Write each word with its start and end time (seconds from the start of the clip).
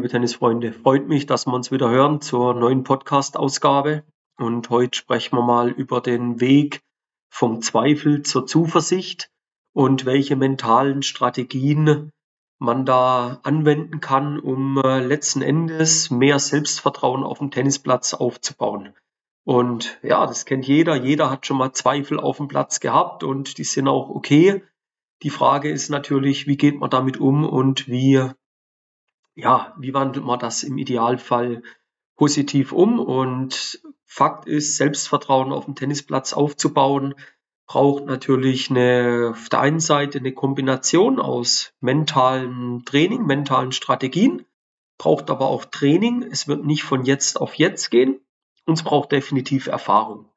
liebe 0.00 0.08
Tennisfreunde. 0.08 0.72
Freut 0.72 1.08
mich, 1.08 1.26
dass 1.26 1.46
wir 1.46 1.52
uns 1.52 1.70
wieder 1.70 1.90
hören 1.90 2.22
zur 2.22 2.54
neuen 2.54 2.84
Podcast-Ausgabe. 2.84 4.02
Und 4.38 4.70
heute 4.70 4.96
sprechen 4.96 5.36
wir 5.36 5.42
mal 5.42 5.68
über 5.68 6.00
den 6.00 6.40
Weg 6.40 6.80
vom 7.28 7.60
Zweifel 7.60 8.22
zur 8.22 8.46
Zuversicht 8.46 9.28
und 9.74 10.06
welche 10.06 10.36
mentalen 10.36 11.02
Strategien 11.02 12.12
man 12.58 12.86
da 12.86 13.40
anwenden 13.42 14.00
kann, 14.00 14.40
um 14.40 14.78
äh, 14.82 15.00
letzten 15.00 15.42
Endes 15.42 16.10
mehr 16.10 16.38
Selbstvertrauen 16.38 17.22
auf 17.22 17.40
dem 17.40 17.50
Tennisplatz 17.50 18.14
aufzubauen. 18.14 18.94
Und 19.44 19.98
ja, 20.02 20.24
das 20.26 20.46
kennt 20.46 20.66
jeder. 20.66 20.96
Jeder 20.96 21.28
hat 21.28 21.44
schon 21.44 21.58
mal 21.58 21.74
Zweifel 21.74 22.18
auf 22.18 22.38
dem 22.38 22.48
Platz 22.48 22.80
gehabt 22.80 23.22
und 23.22 23.58
die 23.58 23.64
sind 23.64 23.86
auch 23.86 24.08
okay. 24.08 24.62
Die 25.22 25.28
Frage 25.28 25.70
ist 25.70 25.90
natürlich, 25.90 26.46
wie 26.46 26.56
geht 26.56 26.80
man 26.80 26.88
damit 26.88 27.18
um 27.18 27.46
und 27.46 27.86
wie 27.86 28.30
ja, 29.40 29.74
wie 29.78 29.94
wandelt 29.94 30.24
man 30.24 30.38
das 30.38 30.62
im 30.62 30.78
Idealfall 30.78 31.62
positiv 32.16 32.72
um? 32.72 32.98
Und 33.00 33.80
Fakt 34.04 34.46
ist, 34.46 34.76
Selbstvertrauen 34.76 35.52
auf 35.52 35.64
dem 35.64 35.74
Tennisplatz 35.74 36.32
aufzubauen, 36.32 37.14
braucht 37.66 38.04
natürlich 38.06 38.70
eine, 38.70 39.30
auf 39.32 39.48
der 39.48 39.60
einen 39.60 39.80
Seite 39.80 40.18
eine 40.18 40.32
Kombination 40.32 41.20
aus 41.20 41.72
mentalem 41.80 42.84
Training, 42.84 43.24
mentalen 43.26 43.72
Strategien, 43.72 44.44
braucht 44.98 45.30
aber 45.30 45.46
auch 45.46 45.64
Training. 45.64 46.22
Es 46.22 46.48
wird 46.48 46.64
nicht 46.64 46.82
von 46.82 47.04
jetzt 47.04 47.40
auf 47.40 47.54
jetzt 47.54 47.90
gehen. 47.90 48.20
Und 48.66 48.74
es 48.74 48.82
braucht 48.82 49.12
definitiv 49.12 49.68
Erfahrung. 49.68 50.28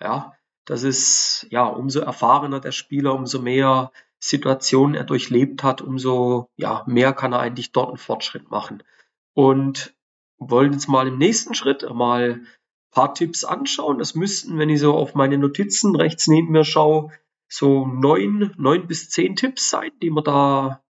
Ja, 0.00 0.34
das 0.64 0.82
ist, 0.82 1.46
ja, 1.50 1.66
umso 1.66 2.00
erfahrener 2.00 2.60
der 2.60 2.72
Spieler, 2.72 3.14
umso 3.14 3.40
mehr 3.40 3.90
Situationen 4.24 4.94
er 4.94 5.04
durchlebt 5.04 5.64
hat, 5.64 5.82
umso 5.82 6.48
ja, 6.56 6.84
mehr 6.86 7.12
kann 7.12 7.32
er 7.32 7.40
eigentlich 7.40 7.72
dort 7.72 7.88
einen 7.88 7.98
Fortschritt 7.98 8.50
machen. 8.50 8.82
Und 9.34 9.94
wollen 10.38 10.72
jetzt 10.72 10.88
mal 10.88 11.08
im 11.08 11.18
nächsten 11.18 11.54
Schritt 11.54 11.82
mal 11.92 12.34
ein 12.34 12.46
paar 12.92 13.14
Tipps 13.14 13.44
anschauen. 13.44 13.98
Das 13.98 14.14
müssten, 14.14 14.58
wenn 14.58 14.70
ich 14.70 14.80
so 14.80 14.94
auf 14.94 15.14
meine 15.14 15.38
Notizen 15.38 15.96
rechts 15.96 16.28
neben 16.28 16.52
mir 16.52 16.64
schaue, 16.64 17.10
so 17.48 17.86
neun, 17.86 18.54
neun 18.56 18.86
bis 18.86 19.10
zehn 19.10 19.34
Tipps 19.34 19.70
sein, 19.70 19.90
die 20.00 20.10
wir 20.10 20.22
da 20.22 20.82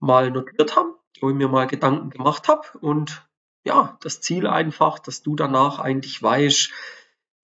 mal 0.00 0.30
notiert 0.30 0.76
haben, 0.76 0.94
wo 1.20 1.30
ich 1.30 1.36
mir 1.36 1.48
mal 1.48 1.66
Gedanken 1.66 2.10
gemacht 2.10 2.48
habe. 2.48 2.66
Und 2.80 3.28
ja, 3.64 3.96
das 4.00 4.20
Ziel 4.20 4.46
einfach, 4.46 4.98
dass 4.98 5.22
du 5.22 5.36
danach 5.36 5.78
eigentlich 5.78 6.20
weißt, 6.20 6.72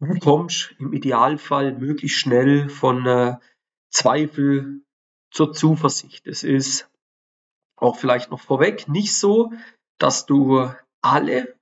du 0.01 0.19
kommst 0.19 0.75
im 0.79 0.93
Idealfall 0.93 1.79
möglichst 1.79 2.19
schnell 2.19 2.69
von 2.69 3.07
äh, 3.07 3.37
Zweifel 3.91 4.83
zur 5.37 5.53
Zuversicht. 5.53 6.27
Es 6.27 6.43
ist 6.43 6.89
auch 7.77 7.97
vielleicht 7.97 8.31
noch 8.31 8.41
vorweg 8.41 8.89
nicht 8.89 9.15
so, 9.15 9.53
dass 9.99 10.25
du 10.25 10.71
alle 11.03 11.55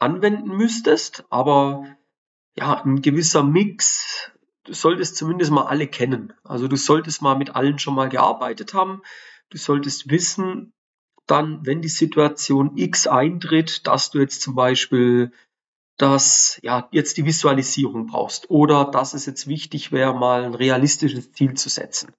anwenden 0.00 0.56
müsstest, 0.56 1.24
aber 1.30 1.86
ja, 2.56 2.82
ein 2.82 3.00
gewisser 3.00 3.44
Mix, 3.44 4.32
du 4.64 4.74
solltest 4.74 5.16
zumindest 5.16 5.52
mal 5.52 5.66
alle 5.66 5.86
kennen. 5.86 6.32
Also 6.42 6.66
du 6.66 6.76
solltest 6.76 7.22
mal 7.22 7.36
mit 7.36 7.54
allen 7.54 7.78
schon 7.78 7.94
mal 7.94 8.08
gearbeitet 8.08 8.74
haben. 8.74 9.02
Du 9.50 9.58
solltest 9.58 10.10
wissen, 10.10 10.72
dann, 11.26 11.64
wenn 11.64 11.82
die 11.82 11.88
Situation 11.88 12.76
X 12.76 13.06
eintritt, 13.06 13.86
dass 13.86 14.10
du 14.10 14.18
jetzt 14.18 14.42
zum 14.42 14.56
Beispiel 14.56 15.30
dass 15.98 16.58
ja 16.62 16.88
jetzt 16.90 17.16
die 17.16 17.26
Visualisierung 17.26 18.06
brauchst 18.06 18.50
oder 18.50 18.86
dass 18.86 19.14
es 19.14 19.26
jetzt 19.26 19.46
wichtig 19.46 19.92
wäre, 19.92 20.14
mal 20.14 20.42
ein 20.42 20.54
realistisches 20.54 21.30
Ziel 21.32 21.54
zu 21.54 21.68
setzen. 21.68 22.12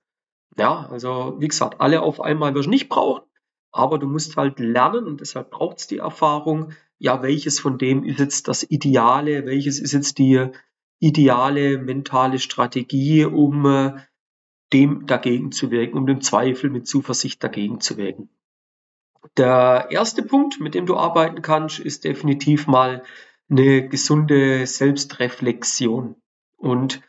Ja, 0.58 0.88
also 0.90 1.36
wie 1.40 1.48
gesagt, 1.48 1.82
alle 1.82 2.02
auf 2.02 2.22
einmal 2.22 2.54
wirst 2.54 2.68
du 2.68 2.70
nicht 2.70 2.90
brauchen, 2.90 3.24
aber 3.72 3.98
du 3.98 4.08
musst 4.08 4.38
halt 4.38 4.60
lernen 4.60 5.08
und 5.08 5.22
deshalb 5.22 5.50
braucht 5.50 5.80
es 5.80 5.88
die 5.88 5.98
Erfahrung, 5.98 6.74
ja, 7.00 7.22
welches 7.24 7.60
von 7.60 7.78
dem 7.78 8.04
ist 8.04 8.20
jetzt 8.20 8.48
das 8.48 8.64
Ideale, 8.64 9.46
welches 9.46 9.80
ist 9.80 9.94
jetzt 9.94 10.20
die 10.20 10.50
ideale 11.00 11.78
mentale 11.80 12.40
Strategie, 12.40 13.26
um 13.26 13.66
äh, 13.66 13.94
dem 14.72 15.06
dagegen 15.06 15.52
zu 15.52 15.70
wirken, 15.70 15.98
um 15.98 16.08
dem 16.08 16.22
Zweifel 16.22 16.70
mit 16.70 16.88
Zuversicht 16.88 17.44
dagegen 17.44 17.82
zu 17.82 17.98
wirken. 17.98 18.30
Der 19.38 19.88
erste 19.90 20.24
Punkt, 20.24 20.60
mit 20.60 20.76
dem 20.76 20.86
du 20.86 20.96
arbeiten 20.96 21.42
kannst, 21.42 21.80
ist 21.80 22.04
definitiv 22.04 22.68
mal 22.68 23.04
eine 23.50 23.88
gesunde 23.88 24.66
Selbstreflexion. 24.66 26.16
Und 26.58 27.02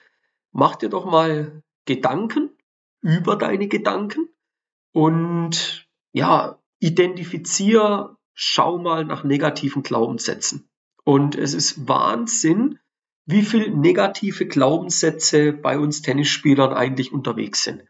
mach 0.53 0.77
dir 0.77 0.89
doch 0.89 1.05
mal 1.05 1.63
Gedanken 1.85 2.51
über 3.05 3.37
deine 3.37 3.69
Gedanken 3.69 4.31
und 4.93 5.87
ja, 6.13 6.59
identifizier, 6.79 8.17
schau 8.33 8.79
mal 8.79 9.05
nach 9.05 9.25
negativen 9.25 9.83
Glaubenssätzen. 9.83 10.71
Und 11.05 11.37
es 11.37 11.53
ist 11.53 11.87
Wahnsinn, 11.87 12.79
wie 13.27 13.43
viel 13.43 13.71
negative 13.71 14.47
Glaubenssätze 14.47 15.53
bei 15.53 15.79
uns 15.79 16.01
Tennisspielern 16.01 16.73
eigentlich 16.73 17.13
unterwegs 17.13 17.63
sind. 17.63 17.83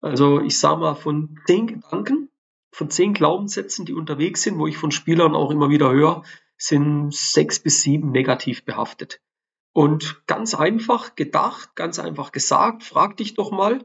Also 0.00 0.40
ich 0.40 0.58
sage 0.58 0.80
mal, 0.80 0.94
von 0.94 1.38
zehn 1.46 1.66
Gedanken, 1.66 2.30
von 2.72 2.88
zehn 2.88 3.12
Glaubenssätzen, 3.12 3.84
die 3.84 3.94
unterwegs 3.94 4.42
sind, 4.42 4.58
wo 4.58 4.66
ich 4.66 4.78
von 4.78 4.90
Spielern 4.90 5.34
auch 5.34 5.50
immer 5.50 5.68
wieder 5.68 5.92
höre, 5.92 6.22
sind 6.56 7.12
sechs 7.12 7.58
bis 7.58 7.82
sieben 7.82 8.10
negativ 8.10 8.64
behaftet. 8.64 9.20
Und 9.74 10.26
ganz 10.26 10.54
einfach 10.54 11.14
gedacht, 11.14 11.76
ganz 11.76 11.98
einfach 11.98 12.32
gesagt, 12.32 12.84
frag 12.84 13.18
dich 13.18 13.34
doch 13.34 13.50
mal, 13.50 13.84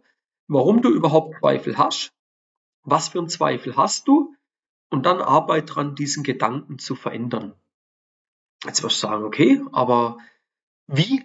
warum 0.52 0.82
du 0.82 0.90
überhaupt 0.90 1.40
Zweifel 1.40 1.78
hast, 1.78 2.14
was 2.84 3.10
für 3.10 3.20
einen 3.20 3.30
Zweifel 3.30 3.78
hast 3.78 4.08
du 4.08 4.36
und 4.90 5.06
dann 5.06 5.22
arbeit 5.22 5.74
dran, 5.74 5.96
diesen 5.96 6.24
Gedanken 6.24 6.78
zu 6.78 6.96
verändern. 6.96 7.54
Jetzt 8.66 8.84
wirst 8.84 9.02
du 9.02 9.08
sagen, 9.08 9.24
okay, 9.24 9.62
aber 9.72 10.18
wie? 10.88 11.24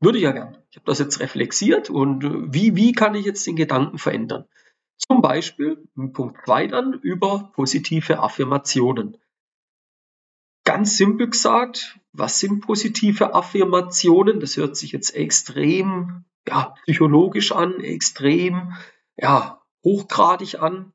Würde 0.00 0.18
ich 0.18 0.24
ja 0.24 0.32
gern. 0.32 0.58
Ich 0.70 0.76
habe 0.76 0.86
das 0.86 0.98
jetzt 0.98 1.20
reflexiert 1.20 1.88
und 1.90 2.24
äh, 2.24 2.52
wie, 2.52 2.76
wie 2.76 2.92
kann 2.92 3.14
ich 3.14 3.24
jetzt 3.24 3.46
den 3.46 3.56
Gedanken 3.56 3.98
verändern? 3.98 4.46
Zum 4.96 5.22
Beispiel 5.22 5.88
Punkt 6.12 6.38
2 6.44 6.66
dann 6.66 6.92
über 6.94 7.52
positive 7.54 8.18
Affirmationen. 8.18 9.16
Ganz 10.64 10.96
simpel 10.96 11.30
gesagt, 11.30 11.98
was 12.12 12.40
sind 12.40 12.60
positive 12.60 13.34
Affirmationen? 13.34 14.40
Das 14.40 14.56
hört 14.56 14.76
sich 14.76 14.92
jetzt 14.92 15.14
extrem 15.14 16.24
ja, 16.48 16.74
psychologisch 16.84 17.52
an, 17.52 17.80
extrem, 17.80 18.74
ja, 19.16 19.62
hochgradig 19.84 20.60
an. 20.60 20.92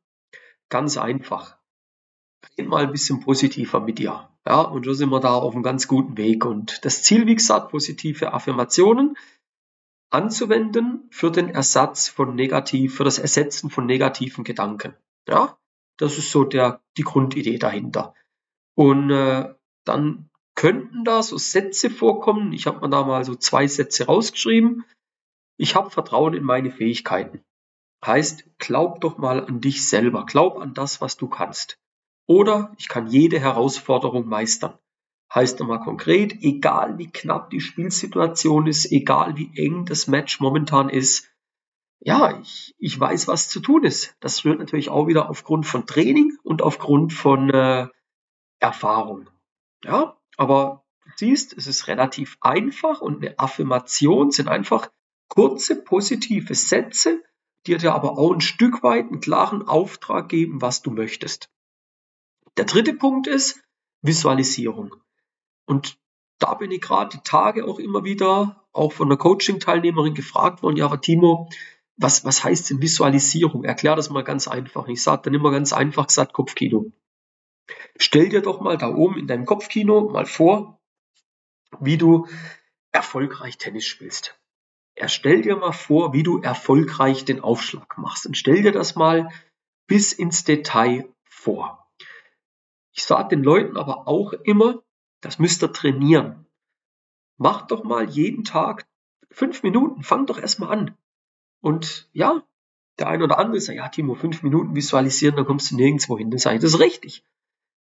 Ganz 0.69 0.97
einfach. 0.97 1.57
Red 2.57 2.67
mal 2.67 2.83
ein 2.83 2.91
bisschen 2.91 3.19
positiver 3.19 3.79
mit 3.79 3.99
dir. 3.99 4.29
Ja, 4.45 4.61
und 4.61 4.85
so 4.85 4.93
sind 4.93 5.09
wir 5.09 5.19
da 5.19 5.35
auf 5.35 5.53
einem 5.53 5.63
ganz 5.63 5.87
guten 5.87 6.17
Weg. 6.17 6.45
Und 6.45 6.83
das 6.83 7.03
Ziel, 7.03 7.27
wie 7.27 7.35
gesagt, 7.35 7.69
positive 7.69 8.33
Affirmationen 8.33 9.15
anzuwenden 10.09 11.07
für 11.09 11.31
den 11.31 11.49
Ersatz 11.49 12.07
von 12.07 12.35
negativ, 12.35 12.95
für 12.97 13.03
das 13.03 13.19
Ersetzen 13.19 13.69
von 13.69 13.85
negativen 13.85 14.43
Gedanken. 14.43 14.95
Ja, 15.27 15.57
das 15.97 16.17
ist 16.17 16.31
so 16.31 16.43
der, 16.43 16.81
die 16.97 17.03
Grundidee 17.03 17.57
dahinter. 17.57 18.13
Und 18.75 19.09
äh, 19.11 19.53
dann 19.85 20.29
könnten 20.55 21.03
da 21.03 21.23
so 21.23 21.37
Sätze 21.37 21.89
vorkommen. 21.89 22.53
Ich 22.53 22.67
habe 22.67 22.81
mir 22.81 22.89
da 22.89 23.03
mal 23.03 23.23
so 23.23 23.35
zwei 23.35 23.67
Sätze 23.67 24.05
rausgeschrieben. 24.05 24.85
Ich 25.57 25.75
habe 25.75 25.89
Vertrauen 25.89 26.33
in 26.33 26.43
meine 26.43 26.71
Fähigkeiten. 26.71 27.43
Heißt, 28.05 28.45
glaub 28.57 29.01
doch 29.01 29.17
mal 29.17 29.45
an 29.45 29.61
dich 29.61 29.87
selber. 29.87 30.25
Glaub 30.25 30.57
an 30.57 30.73
das, 30.73 30.99
was 30.99 31.17
du 31.17 31.27
kannst. 31.27 31.79
Oder 32.25 32.73
ich 32.77 32.87
kann 32.87 33.07
jede 33.07 33.39
Herausforderung 33.39 34.27
meistern. 34.27 34.77
Heißt 35.33 35.61
einmal 35.61 35.79
konkret, 35.79 36.33
egal 36.41 36.97
wie 36.97 37.09
knapp 37.09 37.49
die 37.49 37.61
Spielsituation 37.61 38.67
ist, 38.67 38.91
egal 38.91 39.35
wie 39.35 39.51
eng 39.55 39.85
das 39.85 40.07
Match 40.07 40.39
momentan 40.39 40.89
ist, 40.89 41.29
ja, 42.05 42.37
ich, 42.39 42.75
ich 42.77 42.99
weiß, 42.99 43.27
was 43.27 43.47
zu 43.47 43.61
tun 43.61 43.85
ist. 43.85 44.15
Das 44.19 44.43
wird 44.43 44.59
natürlich 44.59 44.89
auch 44.89 45.07
wieder 45.07 45.29
aufgrund 45.29 45.65
von 45.65 45.87
Training 45.87 46.37
und 46.43 46.61
aufgrund 46.61 47.13
von 47.13 47.49
äh, 47.49 47.87
Erfahrung. 48.59 49.29
Ja, 49.85 50.17
aber 50.37 50.83
du 51.05 51.11
siehst, 51.15 51.57
es 51.57 51.65
ist 51.65 51.87
relativ 51.87 52.37
einfach 52.41 52.99
und 52.99 53.25
eine 53.25 53.39
Affirmation 53.39 54.31
sind 54.31 54.49
einfach 54.49 54.89
kurze 55.33 55.75
positive 55.75 56.53
Sätze, 56.53 57.23
die 57.65 57.75
dir 57.75 57.95
aber 57.95 58.19
auch 58.19 58.31
ein 58.31 58.41
Stück 58.41 58.83
weit 58.83 59.07
einen 59.07 59.19
klaren 59.19 59.67
Auftrag 59.67 60.29
geben, 60.29 60.61
was 60.61 60.83
du 60.83 60.91
möchtest. 60.91 61.49
Der 62.57 62.65
dritte 62.65 62.93
Punkt 62.93 63.25
ist 63.25 63.63
Visualisierung. 64.03 64.95
Und 65.65 65.97
da 66.37 66.53
bin 66.53 66.69
ich 66.69 66.81
gerade 66.81 67.17
die 67.17 67.23
Tage 67.23 67.65
auch 67.65 67.79
immer 67.79 68.03
wieder, 68.03 68.67
auch 68.73 68.93
von 68.93 69.07
einer 69.07 69.17
Coaching-Teilnehmerin 69.17 70.13
gefragt 70.13 70.61
worden, 70.61 70.77
ja, 70.77 70.85
aber 70.85 71.01
Timo, 71.01 71.49
was, 71.97 72.25
was 72.25 72.43
heißt 72.43 72.69
denn 72.69 72.81
Visualisierung? 72.81 73.63
Erklär 73.63 73.95
das 73.95 74.11
mal 74.11 74.23
ganz 74.23 74.47
einfach. 74.47 74.87
Ich 74.87 75.01
sage 75.01 75.23
dann 75.23 75.33
immer 75.33 75.49
ganz 75.49 75.73
einfach 75.73 76.07
gesagt 76.07 76.33
Kopfkino. 76.33 76.91
Stell 77.97 78.29
dir 78.29 78.41
doch 78.41 78.61
mal 78.61 78.77
da 78.77 78.93
oben 78.93 79.17
in 79.17 79.25
deinem 79.25 79.45
Kopfkino 79.45 80.09
mal 80.09 80.25
vor, 80.25 80.79
wie 81.79 81.97
du 81.97 82.27
erfolgreich 82.91 83.57
Tennis 83.57 83.85
spielst. 83.85 84.37
Erstell 84.95 85.41
dir 85.41 85.55
mal 85.55 85.71
vor, 85.71 86.13
wie 86.13 86.23
du 86.23 86.39
erfolgreich 86.39 87.25
den 87.25 87.39
Aufschlag 87.39 87.97
machst 87.97 88.25
und 88.25 88.37
stell 88.37 88.61
dir 88.61 88.71
das 88.71 88.95
mal 88.95 89.29
bis 89.87 90.13
ins 90.13 90.43
Detail 90.43 91.09
vor. 91.23 91.87
Ich 92.93 93.03
sage 93.03 93.29
den 93.29 93.43
Leuten 93.43 93.75
aber 93.75 94.07
auch 94.07 94.33
immer, 94.33 94.83
das 95.21 95.39
müsst 95.39 95.63
ihr 95.63 95.73
trainieren. 95.73 96.45
Macht 97.37 97.71
doch 97.71 97.83
mal 97.83 98.07
jeden 98.07 98.43
Tag 98.43 98.87
fünf 99.31 99.63
Minuten, 99.63 100.03
fang 100.03 100.27
doch 100.27 100.39
erstmal 100.39 100.71
an. 100.71 100.97
Und 101.61 102.09
ja, 102.13 102.43
der 102.99 103.07
eine 103.07 103.23
oder 103.23 103.39
andere 103.39 103.59
sagt, 103.59 103.77
ja, 103.77 103.89
Timo, 103.89 104.13
fünf 104.13 104.43
Minuten 104.43 104.75
visualisieren, 104.75 105.35
dann 105.35 105.45
kommst 105.45 105.71
du 105.71 105.75
nirgendwo 105.75 106.17
hin. 106.17 106.29
Dann 106.29 106.39
sage 106.39 106.57
ich, 106.57 106.61
das 106.61 106.73
ist 106.73 106.79
richtig. 106.79 107.25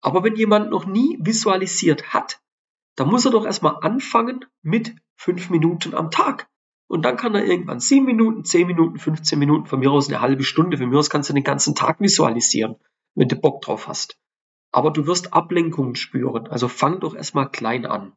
Aber 0.02 0.24
wenn 0.24 0.36
jemand 0.36 0.70
noch 0.70 0.86
nie 0.86 1.18
visualisiert 1.22 2.14
hat, 2.14 2.42
dann 2.96 3.10
muss 3.10 3.26
er 3.26 3.32
doch 3.32 3.46
erstmal 3.46 3.78
anfangen 3.82 4.46
mit 4.62 4.96
fünf 5.16 5.50
Minuten 5.50 5.94
am 5.94 6.12
Tag. 6.12 6.50
Und 6.88 7.04
dann 7.04 7.18
kann 7.18 7.36
er 7.36 7.46
irgendwann 7.46 7.80
sieben 7.80 8.06
Minuten, 8.06 8.46
zehn 8.46 8.66
Minuten, 8.66 8.98
15 8.98 9.38
Minuten, 9.38 9.66
von 9.66 9.80
mir 9.80 9.92
aus 9.92 10.08
eine 10.08 10.22
halbe 10.22 10.44
Stunde, 10.44 10.78
von 10.78 10.90
mir 10.90 11.00
aus 11.00 11.10
kannst 11.10 11.30
du 11.30 11.34
den 11.34 11.44
ganzen 11.44 11.76
Tag 11.76 12.00
visualisieren, 12.00 12.78
wenn 13.16 13.28
du 13.28 13.36
Bock 13.36 13.62
drauf 13.62 13.88
hast. 13.88 14.18
Aber 14.72 14.92
du 14.92 15.06
wirst 15.06 15.34
Ablenkungen 15.34 15.96
spüren. 15.96 16.48
Also 16.48 16.68
fang 16.68 17.00
doch 17.00 17.16
erstmal 17.16 17.50
klein 17.50 17.86
an. 17.86 18.14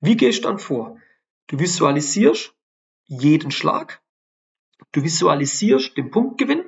Wie 0.00 0.16
gehst 0.16 0.44
du 0.44 0.48
dann 0.48 0.58
vor? 0.58 0.98
Du 1.48 1.58
visualisierst 1.58 2.54
jeden 3.06 3.50
Schlag, 3.50 4.02
du 4.92 5.02
visualisierst 5.02 5.96
den 5.96 6.10
Punktgewinn 6.10 6.64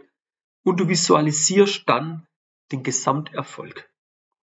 und 0.64 0.80
du 0.80 0.88
visualisierst 0.88 1.88
dann 1.88 2.26
den 2.72 2.82
Gesamterfolg. 2.82 3.90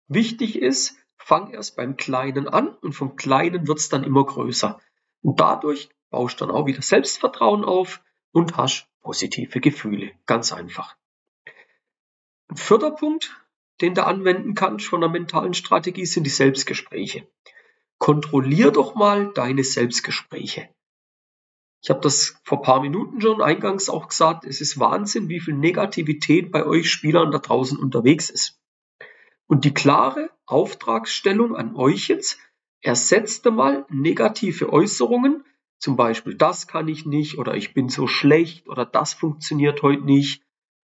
Wichtig 0.08 0.58
ist, 0.58 0.98
fang 1.18 1.52
erst 1.52 1.76
beim 1.76 1.98
Kleinen 1.98 2.48
an 2.48 2.76
und 2.78 2.94
vom 2.94 3.16
Kleinen 3.16 3.68
wird 3.68 3.80
es 3.80 3.90
dann 3.90 4.04
immer 4.04 4.26
größer. 4.26 4.80
Und 5.22 5.40
dadurch 5.40 5.90
baust 6.14 6.40
dann 6.42 6.52
auch 6.52 6.68
wieder 6.68 6.84
Selbstvertrauen 6.84 7.66
auf 7.66 8.02
und 8.32 8.56
hast 8.56 8.88
positive 9.02 9.60
Gefühle. 9.60 10.12
Ganz 10.28 10.54
einfach. 10.54 10.96
Ein 12.50 12.58
vierter 12.58 12.92
Punkt, 12.92 13.36
den 13.82 13.96
du 13.96 14.06
anwenden 14.06 14.54
kannst 14.54 14.86
von 14.86 15.02
der 15.02 15.10
mentalen 15.10 15.56
Strategie, 15.56 16.06
sind 16.06 16.26
die 16.26 16.30
Selbstgespräche. 16.30 17.28
Kontrollier 17.98 18.70
doch 18.70 18.94
mal 18.94 19.34
deine 19.34 19.64
Selbstgespräche. 19.64 20.70
Ich 21.82 21.90
habe 21.90 22.02
das 22.02 22.40
vor 22.44 22.62
paar 22.62 22.82
Minuten 22.82 23.20
schon 23.20 23.42
eingangs 23.42 23.90
auch 23.90 24.08
gesagt, 24.08 24.46
es 24.46 24.62
ist 24.62 24.80
Wahnsinn, 24.80 25.30
wie 25.30 25.40
viel 25.40 25.56
Negativität 25.56 26.52
bei 26.52 26.64
euch 26.64 26.92
Spielern 26.92 27.32
da 27.32 27.40
draußen 27.40 27.78
unterwegs 27.80 28.30
ist. 28.30 28.62
Und 29.48 29.66
die 29.66 29.74
klare 29.74 30.30
Auftragsstellung 30.46 31.56
an 31.56 31.76
euch 31.76 32.08
jetzt, 32.08 32.38
ersetzt 32.82 33.46
mal 33.46 33.88
negative 33.90 34.72
Äußerungen, 34.72 35.44
zum 35.78 35.96
Beispiel 35.96 36.36
das 36.36 36.68
kann 36.68 36.88
ich 36.88 37.06
nicht 37.06 37.38
oder 37.38 37.56
ich 37.56 37.74
bin 37.74 37.90
so 37.90 38.08
schlecht 38.08 38.68
oder 38.68 38.86
das 38.86 39.14
funktioniert 39.14 39.82
heute 39.82 40.04
nicht, 40.04 40.44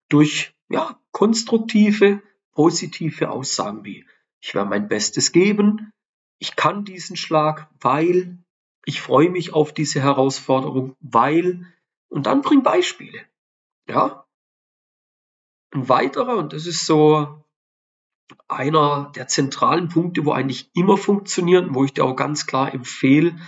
durch 0.10 0.54
ja, 0.70 1.00
konstruktive, 1.12 2.22
positive 2.52 3.30
Aussagen 3.30 3.86
wie 3.86 4.06
ich 4.42 4.56
werde 4.56 4.70
mein 4.70 4.88
Bestes 4.88 5.32
geben, 5.32 5.92
ich 6.40 6.56
kann 6.56 6.86
diesen 6.86 7.18
Schlag, 7.18 7.70
weil 7.82 8.40
ich 8.86 9.02
freue 9.02 9.30
mich 9.30 9.54
auf 9.54 9.74
diese 9.74 10.02
Herausforderung, 10.02 10.96
weil 11.02 11.66
und 12.08 12.26
dann 12.26 12.42
bring 12.42 12.64
Beispiele. 12.64 13.20
Ja? 13.88 14.26
Ein 15.72 15.90
weiterer, 15.90 16.38
und 16.38 16.54
das 16.54 16.66
ist 16.66 16.86
so 16.86 17.44
einer 18.48 19.12
der 19.16 19.28
zentralen 19.28 19.90
Punkte, 19.90 20.26
wo 20.26 20.32
eigentlich 20.32 20.72
immer 20.74 20.98
funktionieren, 20.98 21.76
wo 21.76 21.84
ich 21.84 21.94
dir 21.94 22.06
auch 22.06 22.16
ganz 22.16 22.46
klar 22.46 22.74
empfehle, 22.74 23.40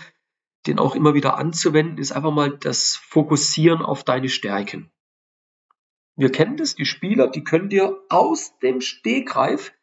den 0.67 0.79
auch 0.79 0.95
immer 0.95 1.13
wieder 1.13 1.37
anzuwenden, 1.37 1.97
ist 1.97 2.11
einfach 2.11 2.31
mal 2.31 2.57
das 2.57 2.95
Fokussieren 2.95 3.81
auf 3.81 4.03
deine 4.03 4.29
Stärken. 4.29 4.91
Wir 6.15 6.31
kennen 6.31 6.57
das, 6.57 6.75
die 6.75 6.85
Spieler, 6.85 7.27
die 7.27 7.43
können 7.43 7.69
dir 7.69 7.99
aus 8.09 8.57
dem 8.59 8.81
Stegreif 8.81 9.73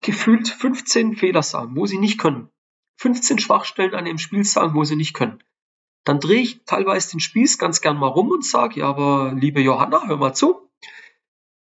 gefühlt 0.00 0.48
15 0.48 1.16
Fehler 1.16 1.42
sagen, 1.42 1.76
wo 1.76 1.86
sie 1.86 1.98
nicht 1.98 2.18
können. 2.18 2.50
15 2.96 3.38
Schwachstellen 3.38 3.94
an 3.94 4.04
dem 4.04 4.18
Spiel 4.18 4.44
sagen, 4.44 4.74
wo 4.74 4.84
sie 4.84 4.96
nicht 4.96 5.14
können. 5.14 5.42
Dann 6.04 6.20
drehe 6.20 6.40
ich 6.40 6.64
teilweise 6.64 7.10
den 7.10 7.20
Spieß 7.20 7.58
ganz 7.58 7.80
gern 7.80 7.98
mal 7.98 8.06
rum 8.06 8.30
und 8.30 8.44
sage, 8.44 8.80
ja, 8.80 8.88
aber 8.88 9.32
liebe 9.34 9.60
Johanna, 9.60 10.06
hör 10.06 10.16
mal 10.16 10.34
zu. 10.34 10.68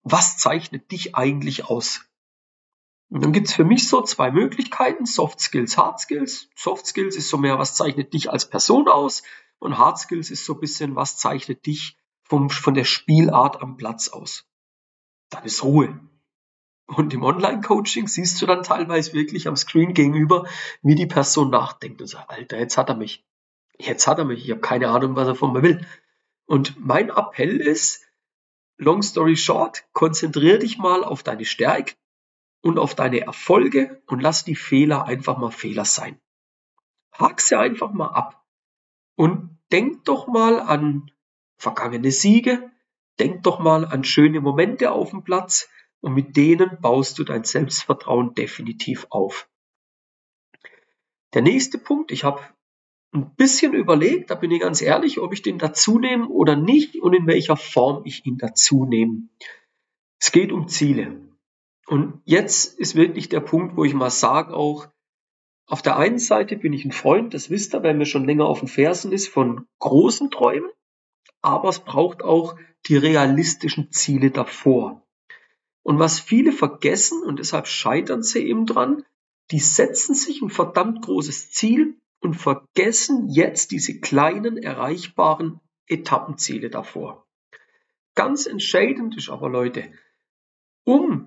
Was 0.04 0.38
zeichnet 0.38 0.92
dich 0.92 1.16
eigentlich 1.16 1.66
aus? 1.66 2.10
Und 3.10 3.24
dann 3.24 3.34
gibt's 3.34 3.54
für 3.54 3.64
mich 3.66 3.88
so 3.88 4.02
zwei 4.02 4.32
Möglichkeiten, 4.32 5.06
Soft 5.06 5.40
Skills, 5.40 5.78
Hard 5.78 6.00
Skills. 6.00 6.48
Soft 6.56 6.86
Skills 6.86 7.16
ist 7.16 7.30
so 7.30 7.38
mehr, 7.38 7.58
was 7.58 7.76
zeichnet 7.76 8.14
dich 8.14 8.30
als 8.30 8.48
Person 8.48 8.88
aus 8.88 9.24
und 9.60 9.78
Hard 9.78 10.00
Skills 10.00 10.32
ist 10.32 10.46
so 10.46 10.54
ein 10.54 10.60
bisschen, 10.60 10.96
was 10.96 11.18
zeichnet 11.18 11.66
dich 11.66 11.98
vom, 12.24 12.50
von 12.50 12.74
der 12.74 12.86
Spielart 12.86 13.62
am 13.62 13.78
Platz 13.78 14.10
aus. 14.10 14.46
Dann 15.30 15.44
ist 15.44 15.64
Ruhe. 15.64 16.00
Und 16.88 17.14
im 17.14 17.24
Online-Coaching 17.24 18.08
siehst 18.08 18.42
du 18.42 18.48
dann 18.48 18.64
teilweise 18.64 19.14
wirklich 19.14 19.48
am 19.48 19.56
Screen 19.56 19.94
gegenüber, 19.94 20.48
wie 20.82 20.96
die 20.96 21.06
Person 21.06 21.52
nachdenkt 21.52 22.02
und 22.02 22.08
sagt, 22.08 22.30
Alter, 22.30 22.58
jetzt 22.58 22.78
hat 22.78 22.90
er 22.90 22.96
mich. 22.96 23.26
Jetzt 23.78 24.08
hat 24.08 24.18
er 24.18 24.26
mich. 24.26 24.44
Ich 24.44 24.52
habe 24.52 24.62
keine 24.62 24.90
Ahnung, 24.90 25.16
was 25.16 25.28
er 25.28 25.36
von 25.36 25.54
mir 25.54 25.62
will. 25.62 25.86
Und 26.46 26.76
mein 26.80 27.10
Appell 27.10 27.62
ist, 27.62 28.06
long 28.78 29.04
story 29.04 29.36
short, 29.36 29.84
konzentrier 29.94 30.58
dich 30.58 30.80
mal 30.80 31.04
auf 31.04 31.22
deine 31.22 31.46
Stärken, 31.46 31.96
und 32.62 32.78
auf 32.78 32.96
deine 32.96 33.22
Erfolge 33.22 34.02
und 34.08 34.22
lass 34.22 34.44
die 34.44 34.56
Fehler 34.56 35.06
einfach 35.06 35.38
mal 35.38 35.52
Fehler 35.52 35.86
sein. 35.86 36.20
Hak 37.14 37.42
sie 37.42 37.58
einfach 37.58 37.92
mal 37.92 38.08
ab 38.08 38.46
und 39.16 39.58
denk 39.72 40.06
doch 40.06 40.28
mal 40.28 40.60
an 40.60 41.12
vergangene 41.58 42.12
Siege, 42.12 42.72
denk 43.20 43.44
doch 43.44 43.60
mal 43.60 43.86
an 43.86 44.04
schöne 44.04 44.42
Momente 44.42 44.92
auf 44.92 45.12
dem 45.12 45.24
Platz 45.24 45.70
und 46.02 46.14
mit 46.14 46.38
denen 46.38 46.80
baust 46.82 47.20
du 47.20 47.24
dein 47.24 47.44
Selbstvertrauen 47.44 48.34
definitiv 48.34 49.08
auf. 49.10 49.50
Der 51.34 51.42
nächste 51.42 51.78
Punkt, 51.78 52.12
ich 52.12 52.24
habe 52.24 52.42
ein 53.12 53.36
bisschen 53.36 53.74
überlegt, 53.74 54.32
da 54.32 54.36
bin 54.36 54.52
ich 54.52 54.62
ganz 54.62 54.82
ehrlich, 54.82 55.20
ob 55.20 55.34
ich 55.34 55.42
den 55.42 55.58
dazu 55.58 56.00
nehme 56.00 56.28
oder 56.28 56.56
nicht 56.56 56.96
und 56.96 57.14
in 57.14 57.28
welcher 57.28 57.58
Form 57.58 58.04
ich 58.06 58.26
ihn 58.26 58.38
dazu 58.38 58.86
nehme. 58.86 59.28
Es 60.20 60.32
geht 60.32 60.52
um 60.52 60.68
Ziele. 60.68 61.29
Und 61.90 62.22
jetzt 62.24 62.78
ist 62.78 62.94
wirklich 62.94 63.30
der 63.30 63.40
Punkt, 63.40 63.76
wo 63.76 63.84
ich 63.84 63.96
mal 63.96 64.12
sage 64.12 64.54
auch, 64.54 64.88
auf 65.66 65.82
der 65.82 65.98
einen 65.98 66.20
Seite 66.20 66.56
bin 66.56 66.72
ich 66.72 66.86
ein 66.86 66.92
Freund, 66.92 67.34
das 67.34 67.50
wisst 67.50 67.74
ihr, 67.74 67.82
wenn 67.82 67.98
mir 67.98 68.06
schon 68.06 68.26
länger 68.26 68.46
auf 68.46 68.60
den 68.60 68.68
Fersen 68.68 69.12
ist, 69.12 69.28
von 69.28 69.66
großen 69.80 70.30
Träumen, 70.30 70.70
aber 71.42 71.70
es 71.70 71.80
braucht 71.80 72.22
auch 72.22 72.56
die 72.86 72.96
realistischen 72.96 73.92
Ziele 73.92 74.30
davor. 74.30 75.02
Und 75.82 75.98
was 75.98 76.20
viele 76.20 76.52
vergessen, 76.52 77.24
und 77.24 77.40
deshalb 77.40 77.66
scheitern 77.66 78.22
sie 78.22 78.46
eben 78.46 78.68
dran, 78.68 79.04
die 79.50 79.60
setzen 79.60 80.14
sich 80.14 80.44
ein 80.44 80.52
verdammt 80.52 81.04
großes 81.04 81.50
Ziel 81.50 81.98
und 82.20 82.36
vergessen 82.36 83.30
jetzt 83.30 83.72
diese 83.72 84.00
kleinen 84.00 84.58
erreichbaren 84.58 85.60
Etappenziele 85.88 86.70
davor. 86.70 87.26
Ganz 88.14 88.46
entscheidend 88.46 89.18
ist 89.18 89.30
aber, 89.30 89.50
Leute, 89.50 89.92
um 90.84 91.19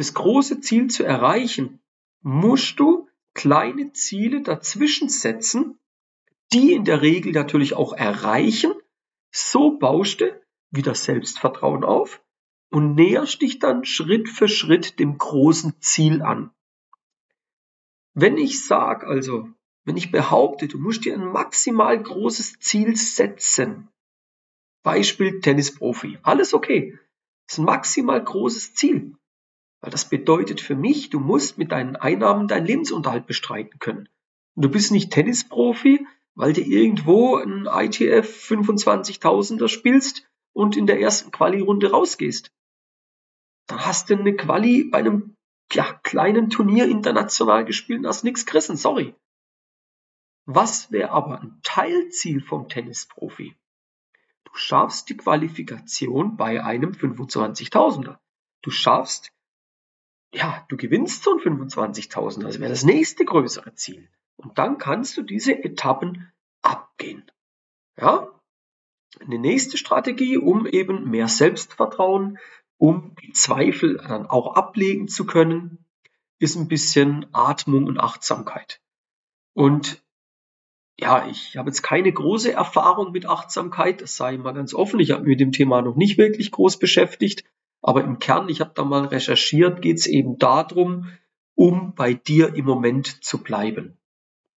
das 0.00 0.14
große 0.14 0.60
Ziel 0.60 0.88
zu 0.88 1.04
erreichen, 1.04 1.78
musst 2.22 2.80
du 2.80 3.08
kleine 3.34 3.92
Ziele 3.92 4.42
dazwischen 4.42 5.10
setzen, 5.10 5.78
die 6.54 6.72
in 6.72 6.84
der 6.84 7.02
Regel 7.02 7.32
natürlich 7.32 7.74
auch 7.74 7.92
erreichen. 7.92 8.72
So 9.30 9.76
baust 9.78 10.22
du 10.22 10.40
wieder 10.70 10.94
Selbstvertrauen 10.94 11.84
auf 11.84 12.24
und 12.70 12.94
näherst 12.94 13.42
dich 13.42 13.58
dann 13.58 13.84
Schritt 13.84 14.30
für 14.30 14.48
Schritt 14.48 14.98
dem 14.98 15.18
großen 15.18 15.74
Ziel 15.80 16.22
an. 16.22 16.50
Wenn 18.14 18.38
ich 18.38 18.64
sage, 18.66 19.06
also, 19.06 19.50
wenn 19.84 19.98
ich 19.98 20.10
behaupte, 20.10 20.66
du 20.66 20.78
musst 20.78 21.04
dir 21.04 21.14
ein 21.14 21.30
maximal 21.30 22.02
großes 22.02 22.58
Ziel 22.58 22.96
setzen, 22.96 23.88
Beispiel 24.82 25.40
Tennisprofi, 25.40 26.18
alles 26.22 26.54
okay, 26.54 26.98
das 27.46 27.54
ist 27.54 27.58
ein 27.58 27.66
maximal 27.66 28.24
großes 28.24 28.74
Ziel. 28.74 29.14
Weil 29.80 29.90
das 29.90 30.08
bedeutet 30.08 30.60
für 30.60 30.74
mich, 30.74 31.10
du 31.10 31.20
musst 31.20 31.58
mit 31.58 31.72
deinen 31.72 31.96
Einnahmen 31.96 32.48
deinen 32.48 32.66
Lebensunterhalt 32.66 33.26
bestreiten 33.26 33.78
können. 33.78 34.08
Und 34.54 34.64
du 34.64 34.68
bist 34.68 34.92
nicht 34.92 35.12
Tennisprofi, 35.12 36.06
weil 36.34 36.52
du 36.52 36.60
irgendwo 36.60 37.36
ein 37.36 37.66
ITF 37.66 38.50
25.000er 38.50 39.68
spielst 39.68 40.28
und 40.52 40.76
in 40.76 40.86
der 40.86 41.00
ersten 41.00 41.30
Quali-Runde 41.30 41.90
rausgehst. 41.90 42.52
Dann 43.66 43.86
hast 43.86 44.10
du 44.10 44.18
eine 44.18 44.34
Quali 44.34 44.84
bei 44.84 44.98
einem 44.98 45.36
ja, 45.72 45.92
kleinen 46.02 46.50
Turnier 46.50 46.88
international 46.88 47.64
gespielt 47.64 48.00
und 48.00 48.06
hast 48.06 48.24
nichts 48.24 48.44
gerissen, 48.44 48.76
sorry. 48.76 49.14
Was 50.44 50.90
wäre 50.90 51.10
aber 51.10 51.40
ein 51.40 51.60
Teilziel 51.62 52.40
vom 52.40 52.68
Tennisprofi? 52.68 53.56
Du 54.44 54.50
schaffst 54.54 55.08
die 55.08 55.16
Qualifikation 55.16 56.36
bei 56.36 56.64
einem 56.64 56.90
25.000er. 56.90 58.18
Du 58.62 58.70
schaffst 58.70 59.30
ja, 60.32 60.64
du 60.68 60.76
gewinnst 60.76 61.24
so 61.24 61.32
ein 61.32 61.38
25.000, 61.38 62.44
also 62.44 62.60
wäre 62.60 62.70
das 62.70 62.84
nächste 62.84 63.24
größere 63.24 63.74
Ziel. 63.74 64.08
Und 64.36 64.58
dann 64.58 64.78
kannst 64.78 65.16
du 65.16 65.22
diese 65.22 65.52
Etappen 65.52 66.32
abgehen. 66.62 67.30
Ja? 67.98 68.28
Eine 69.18 69.38
nächste 69.38 69.76
Strategie, 69.76 70.38
um 70.38 70.66
eben 70.66 71.10
mehr 71.10 71.28
Selbstvertrauen 71.28 72.38
um 72.80 73.14
die 73.22 73.32
Zweifel 73.32 73.98
dann 73.98 74.26
auch 74.26 74.54
ablegen 74.54 75.06
zu 75.06 75.26
können, 75.26 75.84
ist 76.38 76.56
ein 76.56 76.66
bisschen 76.66 77.26
Atmung 77.32 77.84
und 77.84 78.00
Achtsamkeit. 78.00 78.80
Und 79.52 80.02
ja, 80.98 81.26
ich 81.28 81.58
habe 81.58 81.68
jetzt 81.68 81.82
keine 81.82 82.10
große 82.10 82.52
Erfahrung 82.52 83.12
mit 83.12 83.26
Achtsamkeit, 83.26 84.00
das 84.00 84.14
ich 84.14 84.38
mal 84.38 84.52
ganz 84.52 84.72
offen. 84.72 84.98
Ich 84.98 85.10
habe 85.10 85.22
mich 85.22 85.30
mit 85.30 85.40
dem 85.40 85.52
Thema 85.52 85.82
noch 85.82 85.96
nicht 85.96 86.16
wirklich 86.16 86.50
groß 86.50 86.78
beschäftigt. 86.78 87.44
Aber 87.82 88.04
im 88.04 88.18
Kern, 88.18 88.48
ich 88.48 88.60
habe 88.60 88.72
da 88.74 88.84
mal 88.84 89.06
recherchiert, 89.06 89.82
geht 89.82 89.98
es 89.98 90.06
eben 90.06 90.38
darum, 90.38 91.08
um 91.54 91.94
bei 91.94 92.14
dir 92.14 92.54
im 92.54 92.64
Moment 92.64 93.24
zu 93.24 93.42
bleiben. 93.42 93.98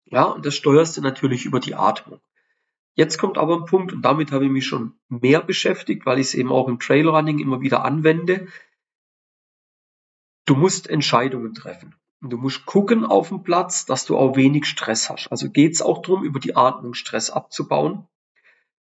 Ja, 0.06 0.24
und 0.24 0.44
das 0.44 0.54
steuerst 0.54 0.96
du 0.96 1.02
natürlich 1.02 1.44
über 1.44 1.60
die 1.60 1.74
Atmung. 1.74 2.20
Jetzt 2.94 3.18
kommt 3.18 3.38
aber 3.38 3.56
ein 3.56 3.64
Punkt, 3.66 3.92
und 3.92 4.02
damit 4.02 4.32
habe 4.32 4.46
ich 4.46 4.50
mich 4.50 4.66
schon 4.66 4.94
mehr 5.08 5.40
beschäftigt, 5.40 6.04
weil 6.06 6.18
ich 6.18 6.28
es 6.28 6.34
eben 6.34 6.50
auch 6.50 6.68
im 6.68 6.80
Trailrunning 6.80 7.38
immer 7.38 7.60
wieder 7.60 7.84
anwende. 7.84 8.48
Du 10.46 10.56
musst 10.56 10.88
Entscheidungen 10.88 11.54
treffen. 11.54 11.94
Du 12.20 12.36
musst 12.36 12.66
gucken 12.66 13.06
auf 13.06 13.28
dem 13.28 13.42
Platz, 13.42 13.86
dass 13.86 14.04
du 14.04 14.18
auch 14.18 14.36
wenig 14.36 14.66
Stress 14.66 15.08
hast. 15.08 15.28
Also 15.28 15.48
geht 15.48 15.72
es 15.72 15.80
auch 15.80 16.02
darum, 16.02 16.24
über 16.24 16.40
die 16.40 16.56
Atmung 16.56 16.92
Stress 16.92 17.30
abzubauen, 17.30 18.06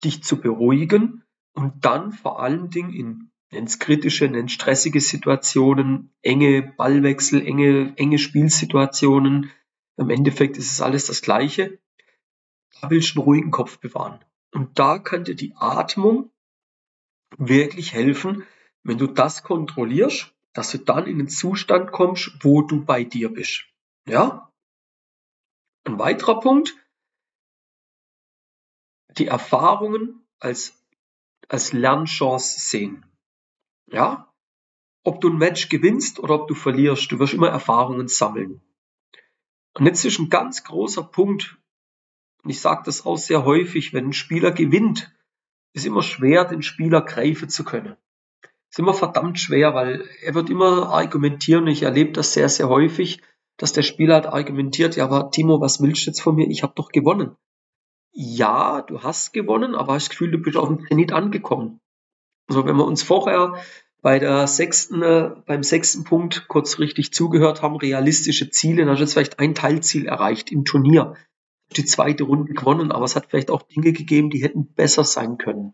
dich 0.04 0.24
zu 0.24 0.42
beruhigen 0.42 1.24
und 1.54 1.86
dann 1.86 2.14
vor 2.14 2.42
allen 2.42 2.70
Dingen 2.72 2.94
in 2.94 3.32
nenn's 3.52 3.80
kritische, 3.80 4.28
nenn's 4.28 4.52
stressige 4.52 5.02
Situationen, 5.02 6.14
enge 6.22 6.62
Ballwechsel, 6.62 7.46
enge, 7.46 7.94
enge 7.98 8.20
Spielsituationen. 8.20 9.52
Im 9.98 10.10
Endeffekt 10.10 10.58
ist 10.58 10.72
es 10.72 10.82
alles 10.82 11.06
das 11.06 11.22
Gleiche. 11.22 11.80
Da 12.82 12.90
willst 12.90 13.16
du 13.16 13.20
einen 13.20 13.26
ruhigen 13.26 13.52
Kopf 13.52 13.80
bewahren. 13.80 14.24
Und 14.54 14.78
da 14.80 15.00
dir 15.00 15.36
die 15.36 15.54
Atmung 15.56 16.32
wirklich 17.38 17.94
helfen, 17.94 18.44
wenn 18.84 18.98
du 18.98 19.08
das 19.08 19.44
kontrollierst, 19.44 20.34
dass 20.54 20.72
du 20.72 20.80
dann 20.80 21.08
in 21.08 21.18
den 21.18 21.30
Zustand 21.30 21.92
kommst, 21.92 22.32
wo 22.42 22.62
du 22.62 22.84
bei 22.84 23.04
dir 23.04 23.32
bist. 23.32 23.66
Ja? 24.08 24.52
Ein 25.84 26.00
weiterer 26.00 26.40
Punkt, 26.40 26.76
die 29.18 29.28
Erfahrungen 29.28 30.26
als, 30.40 30.84
als 31.48 31.74
Lernchance 31.74 32.60
sehen. 32.60 33.06
Ja? 33.92 34.34
Ob 35.04 35.22
du 35.22 35.30
ein 35.30 35.38
Match 35.38 35.70
gewinnst 35.70 36.20
oder 36.20 36.36
ob 36.36 36.48
du 36.48 36.54
verlierst, 36.54 37.12
du 37.12 37.20
wirst 37.20 37.34
immer 37.34 37.50
Erfahrungen 37.50 38.08
sammeln. 38.08 38.62
Und 39.74 39.86
jetzt 39.86 40.04
ist 40.06 40.20
ein 40.20 40.30
ganz 40.30 40.64
großer 40.64 41.04
Punkt, 41.04 41.58
und 42.44 42.50
ich 42.50 42.60
sage 42.60 42.84
das 42.86 43.06
auch 43.06 43.18
sehr 43.18 43.46
häufig, 43.46 43.94
wenn 43.94 44.08
ein 44.08 44.14
Spieler 44.14 44.52
gewinnt, 44.52 45.14
ist 45.74 45.86
immer 45.86 46.02
schwer, 46.02 46.46
den 46.46 46.62
Spieler 46.62 47.02
greifen 47.02 47.50
zu 47.50 47.64
können. 47.64 47.96
Ist 48.70 48.80
immer 48.80 48.94
verdammt 48.94 49.40
schwer, 49.40 49.74
weil 49.76 50.08
er 50.22 50.34
wird 50.34 50.50
immer 50.50 50.90
argumentieren, 50.90 51.68
ich 51.68 51.84
erlebe 51.84 52.12
das 52.12 52.34
sehr, 52.34 52.50
sehr 52.50 52.70
häufig, 52.70 53.22
dass 53.58 53.74
der 53.74 53.84
Spieler 53.84 54.16
halt 54.16 54.28
argumentiert, 54.28 54.96
ja, 54.96 55.06
aber 55.06 55.32
Timo, 55.32 55.62
was 55.62 55.82
willst 55.82 56.06
du 56.06 56.10
jetzt 56.10 56.22
von 56.22 56.36
mir? 56.36 56.48
Ich 56.48 56.64
habe 56.64 56.74
doch 56.76 56.90
gewonnen. 56.90 57.36
Ja, 58.12 58.82
du 58.82 59.04
hast 59.04 59.34
gewonnen, 59.34 59.76
aber 59.76 59.94
hast 59.94 60.06
das 60.06 60.10
Gefühl, 60.10 60.32
du 60.32 60.40
bist 60.40 60.58
auf 60.58 60.68
dem 60.68 60.86
Zenit 60.88 61.12
angekommen. 61.12 61.80
Also 62.48 62.66
wenn 62.66 62.76
wir 62.76 62.86
uns 62.86 63.04
vorher 63.04 63.56
bei 64.02 64.20
der 64.20 64.48
sechsten, 64.48 65.02
äh, 65.02 65.32
beim 65.46 65.64
sechsten 65.64 66.04
Punkt 66.04 66.48
kurz 66.48 66.80
richtig 66.80 67.14
zugehört 67.14 67.62
haben, 67.62 67.76
realistische 67.76 68.50
Ziele, 68.50 68.86
dann 68.86 68.92
hast 68.92 69.00
du 69.00 69.04
jetzt 69.04 69.14
vielleicht 69.14 69.40
ein 69.40 69.56
Teilziel 69.56 70.06
erreicht 70.06 70.52
im 70.52 70.66
Turnier. 70.66 71.16
Die 71.76 71.84
zweite 71.84 72.24
Runde 72.24 72.54
gewonnen, 72.54 72.92
aber 72.92 73.04
es 73.04 73.16
hat 73.16 73.28
vielleicht 73.30 73.52
auch 73.52 73.64
Dinge 73.64 73.92
gegeben, 73.92 74.30
die 74.30 74.42
hätten 74.42 74.74
besser 74.74 75.04
sein 75.04 75.38
können. 75.38 75.74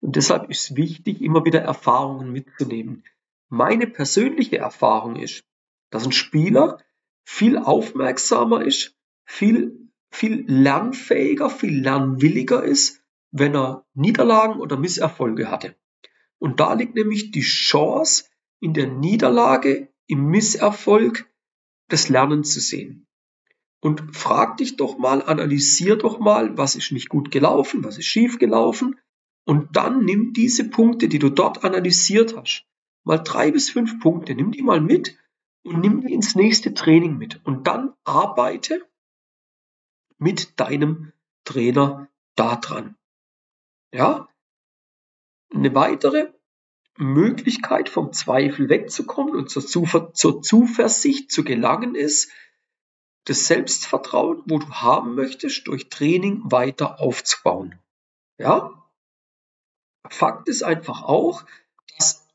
Und 0.00 0.16
deshalb 0.16 0.50
ist 0.50 0.76
wichtig, 0.76 1.22
immer 1.22 1.44
wieder 1.44 1.60
Erfahrungen 1.60 2.32
mitzunehmen. 2.32 3.04
Meine 3.48 3.86
persönliche 3.86 4.58
Erfahrung 4.58 5.16
ist, 5.16 5.44
dass 5.90 6.04
ein 6.04 6.12
Spieler 6.12 6.78
viel 7.24 7.56
aufmerksamer 7.56 8.64
ist, 8.64 8.96
viel, 9.24 9.88
viel 10.10 10.44
lernfähiger, 10.46 11.48
viel 11.48 11.80
lernwilliger 11.80 12.62
ist, 12.64 13.02
wenn 13.30 13.54
er 13.54 13.86
Niederlagen 13.94 14.60
oder 14.60 14.76
Misserfolge 14.76 15.50
hatte. 15.50 15.76
Und 16.42 16.58
da 16.58 16.72
liegt 16.72 16.96
nämlich 16.96 17.30
die 17.30 17.42
Chance, 17.42 18.24
in 18.58 18.74
der 18.74 18.88
Niederlage, 18.88 19.92
im 20.08 20.26
Misserfolg 20.26 21.30
das 21.86 22.08
Lernen 22.08 22.42
zu 22.42 22.58
sehen. 22.58 23.06
Und 23.80 24.16
frag 24.16 24.56
dich 24.56 24.74
doch 24.74 24.98
mal, 24.98 25.22
analysier 25.22 25.94
doch 25.94 26.18
mal, 26.18 26.58
was 26.58 26.74
ist 26.74 26.90
nicht 26.90 27.08
gut 27.08 27.30
gelaufen, 27.30 27.84
was 27.84 27.96
ist 27.96 28.06
schief 28.06 28.40
gelaufen. 28.40 28.98
Und 29.44 29.76
dann 29.76 30.04
nimm 30.04 30.32
diese 30.32 30.68
Punkte, 30.68 31.06
die 31.06 31.20
du 31.20 31.30
dort 31.30 31.62
analysiert 31.62 32.36
hast, 32.36 32.66
mal 33.04 33.18
drei 33.18 33.52
bis 33.52 33.70
fünf 33.70 34.00
Punkte, 34.00 34.34
nimm 34.34 34.50
die 34.50 34.62
mal 34.62 34.80
mit 34.80 35.16
und 35.62 35.78
nimm 35.78 36.00
die 36.00 36.12
ins 36.12 36.34
nächste 36.34 36.74
Training 36.74 37.18
mit. 37.18 37.40
Und 37.44 37.68
dann 37.68 37.94
arbeite 38.02 38.84
mit 40.18 40.58
deinem 40.58 41.12
Trainer 41.44 42.08
daran. 42.34 42.96
Ja, 43.94 44.26
eine 45.54 45.74
weitere 45.74 46.32
Möglichkeit 46.96 47.88
vom 47.88 48.12
Zweifel 48.12 48.68
wegzukommen 48.68 49.34
und 49.34 49.50
zur, 49.50 49.66
Zuver 49.66 50.12
zur 50.12 50.42
Zuversicht 50.42 51.30
zu 51.30 51.44
gelangen 51.44 51.94
ist, 51.94 52.30
das 53.24 53.46
Selbstvertrauen, 53.46 54.42
wo 54.46 54.58
du 54.58 54.68
haben 54.70 55.14
möchtest, 55.14 55.68
durch 55.68 55.88
Training 55.88 56.42
weiter 56.44 57.00
aufzubauen. 57.00 57.78
Ja? 58.38 58.72
Fakt 60.08 60.48
ist 60.48 60.62
einfach 60.62 61.02
auch, 61.02 61.44
dass 61.96 62.26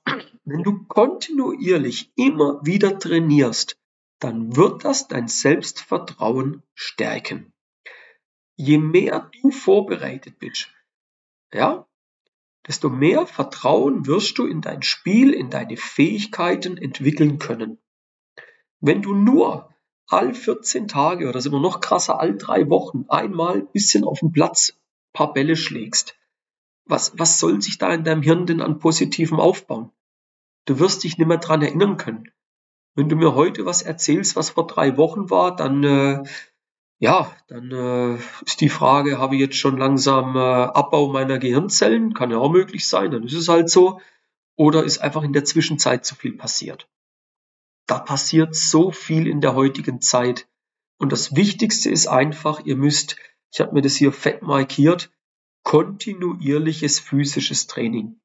wenn 0.46 0.64
du 0.64 0.86
kontinuierlich 0.86 2.12
immer 2.16 2.66
wieder 2.66 2.98
trainierst, 2.98 3.78
dann 4.20 4.56
wird 4.56 4.86
das 4.86 5.08
dein 5.08 5.28
Selbstvertrauen 5.28 6.64
stärken. 6.74 7.54
Je 8.56 8.78
mehr 8.78 9.30
du 9.42 9.52
vorbereitet 9.52 10.40
bist, 10.40 10.72
ja, 11.54 11.86
desto 12.68 12.90
mehr 12.90 13.26
Vertrauen 13.26 14.06
wirst 14.06 14.38
du 14.38 14.46
in 14.46 14.62
dein 14.62 14.84
Spiel, 14.84 15.34
in 15.34 15.50
deine 15.50 15.78
Fähigkeiten 15.78 16.78
entwickeln 16.78 17.40
können. 17.40 17.80
Wenn 18.80 19.02
du 19.02 19.14
nur 19.14 19.74
all 20.08 20.34
14 20.34 20.88
Tage 20.88 21.28
oder 21.28 21.42
sind 21.42 21.54
wir 21.54 21.60
noch 21.60 21.80
krasser, 21.80 22.20
all 22.20 22.38
drei 22.38 22.70
Wochen 22.70 23.06
einmal 23.10 23.62
bisschen 23.62 24.04
auf 24.04 24.20
dem 24.20 24.32
Platz 24.32 24.74
paar 25.14 25.34
Bälle 25.34 25.56
schlägst, 25.56 26.16
was, 26.86 27.18
was 27.18 27.40
soll 27.40 27.62
sich 27.62 27.78
da 27.78 27.94
in 27.94 28.04
deinem 28.04 28.22
Hirn 28.22 28.46
denn 28.46 28.62
an 28.62 28.80
Positivem 28.80 29.40
aufbauen? 29.40 29.92
Du 30.66 30.80
wirst 30.80 31.04
dich 31.04 31.18
nicht 31.18 31.28
mehr 31.28 31.38
dran 31.38 31.62
erinnern 31.62 31.98
können. 31.98 32.32
Wenn 32.96 33.10
du 33.10 33.16
mir 33.16 33.36
heute 33.36 33.66
was 33.66 33.82
erzählst, 33.82 34.36
was 34.36 34.52
vor 34.52 34.68
drei 34.68 34.98
Wochen 34.98 35.30
war, 35.30 35.56
dann 35.56 35.84
äh, 35.84 36.24
ja, 37.00 37.32
dann 37.48 37.72
äh, 37.72 38.16
ist 38.46 38.62
die 38.62 38.70
Frage, 38.70 39.20
habe 39.20 39.36
ich 39.36 39.42
jetzt 39.42 39.58
schon 39.58 39.78
langsam 39.78 40.36
äh, 40.36 40.40
Abbau 40.40 41.12
meiner 41.12 41.38
Gehirnzellen? 41.38 42.14
Kann 42.14 42.32
ja 42.32 42.38
auch 42.38 42.52
möglich 42.52 42.88
sein, 42.88 43.12
dann 43.12 43.24
ist 43.24 43.34
es 43.34 43.48
halt 43.48 43.70
so. 43.70 44.02
Oder 44.56 44.84
ist 44.84 45.00
einfach 45.00 45.24
in 45.24 45.34
der 45.34 45.46
Zwischenzeit 45.46 46.06
zu 46.06 46.16
viel 46.16 46.34
passiert? 46.34 46.90
Da 47.86 48.00
passiert 48.00 48.56
so 48.56 48.92
viel 48.92 49.28
in 49.28 49.42
der 49.42 49.54
heutigen 49.54 50.02
Zeit. 50.02 50.48
Und 50.98 51.12
das 51.12 51.36
Wichtigste 51.36 51.92
ist 51.92 52.08
einfach, 52.08 52.66
ihr 52.66 52.76
müsst, 52.76 53.18
ich 53.52 53.60
habe 53.60 53.74
mir 53.74 53.82
das 53.82 53.96
hier 53.96 54.12
fett 54.12 54.42
markiert, 54.42 55.12
kontinuierliches 55.64 57.00
physisches 57.00 57.68
Training. 57.68 58.20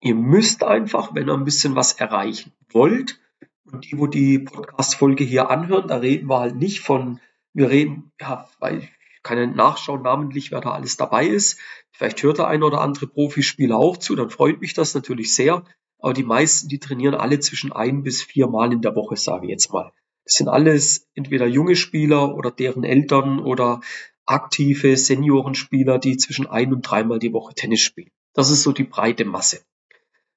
Ihr 0.00 0.14
müsst 0.14 0.62
einfach, 0.62 1.14
wenn 1.14 1.28
ihr 1.28 1.34
ein 1.34 1.44
bisschen 1.44 1.74
was 1.74 1.94
erreichen 1.94 2.52
wollt, 2.70 3.18
und 3.64 3.90
die, 3.90 3.98
wo 3.98 4.06
die 4.06 4.38
Podcast-Folge 4.38 5.24
hier 5.24 5.50
anhören, 5.50 5.88
da 5.88 5.96
reden 5.96 6.28
wir 6.28 6.38
halt 6.38 6.54
nicht 6.54 6.80
von 6.80 7.20
wir 7.54 7.70
reden, 7.70 8.12
ja, 8.20 8.48
weil 8.58 8.78
ich 8.78 8.90
kann 9.22 9.38
ja 9.38 9.46
nachschauen 9.46 10.02
namentlich, 10.02 10.50
wer 10.50 10.60
da 10.60 10.72
alles 10.72 10.96
dabei 10.96 11.26
ist. 11.26 11.58
Vielleicht 11.92 12.22
hört 12.22 12.38
der 12.38 12.48
eine 12.48 12.66
oder 12.66 12.80
andere 12.80 13.06
Profispieler 13.06 13.76
auch 13.76 13.96
zu, 13.96 14.14
dann 14.16 14.28
freut 14.28 14.60
mich 14.60 14.74
das 14.74 14.94
natürlich 14.94 15.34
sehr. 15.34 15.64
Aber 15.98 16.12
die 16.12 16.24
meisten, 16.24 16.68
die 16.68 16.78
trainieren 16.78 17.14
alle 17.14 17.40
zwischen 17.40 17.72
ein 17.72 18.02
bis 18.02 18.22
vier 18.22 18.48
Mal 18.48 18.72
in 18.72 18.82
der 18.82 18.94
Woche, 18.94 19.16
sage 19.16 19.46
ich 19.46 19.50
jetzt 19.50 19.72
mal. 19.72 19.92
Das 20.24 20.34
sind 20.34 20.48
alles 20.48 21.08
entweder 21.14 21.46
junge 21.46 21.76
Spieler 21.76 22.34
oder 22.34 22.50
deren 22.50 22.84
Eltern 22.84 23.38
oder 23.40 23.80
aktive 24.26 24.96
Seniorenspieler, 24.96 25.98
die 25.98 26.16
zwischen 26.16 26.46
ein 26.46 26.72
und 26.72 26.82
dreimal 26.82 27.18
die 27.18 27.32
Woche 27.32 27.54
Tennis 27.54 27.80
spielen. 27.80 28.10
Das 28.34 28.50
ist 28.50 28.62
so 28.62 28.72
die 28.72 28.84
breite 28.84 29.24
Masse. 29.24 29.62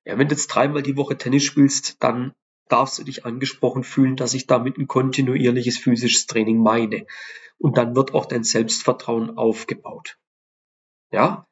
Ja, 0.05 0.17
wenn 0.17 0.27
du 0.27 0.35
jetzt 0.35 0.47
dreimal 0.47 0.83
die 0.83 0.95
Woche 0.95 1.17
Tennis 1.17 1.43
spielst, 1.43 2.01
dann 2.01 2.33
darfst 2.69 2.99
du 2.99 3.03
dich 3.03 3.25
angesprochen 3.25 3.83
fühlen, 3.83 4.15
dass 4.15 4.33
ich 4.33 4.47
damit 4.47 4.77
ein 4.77 4.87
kontinuierliches 4.87 5.77
physisches 5.77 6.27
Training 6.27 6.61
meine. 6.61 7.05
Und 7.57 7.77
dann 7.77 7.95
wird 7.95 8.13
auch 8.13 8.25
dein 8.25 8.43
Selbstvertrauen 8.43 9.37
aufgebaut. 9.37 10.17
Ja? 11.11 11.47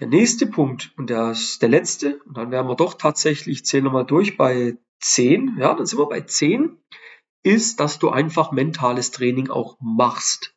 Der 0.00 0.08
nächste 0.08 0.46
Punkt, 0.46 0.92
und 0.96 1.10
der 1.10 1.30
ist 1.30 1.62
der 1.62 1.68
letzte, 1.68 2.18
und 2.24 2.36
dann 2.36 2.50
werden 2.50 2.68
wir 2.68 2.76
doch 2.76 2.94
tatsächlich, 2.94 3.64
zählen 3.64 3.84
wir 3.84 3.92
mal 3.92 4.04
durch, 4.04 4.36
bei 4.36 4.76
10, 5.00 5.56
ja, 5.58 5.74
dann 5.74 5.86
sind 5.86 5.98
wir 5.98 6.08
bei 6.08 6.20
10, 6.20 6.78
ist, 7.44 7.78
dass 7.78 7.98
du 7.98 8.10
einfach 8.10 8.52
mentales 8.52 9.10
Training 9.10 9.50
auch 9.50 9.76
machst. 9.80 10.56